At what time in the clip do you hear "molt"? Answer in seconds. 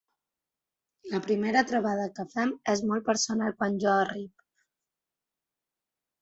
2.93-3.05